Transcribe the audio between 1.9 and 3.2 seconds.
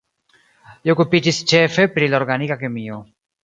pri la organika kemio.